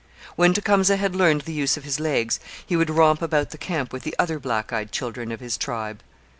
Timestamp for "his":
1.83-1.99, 5.41-5.59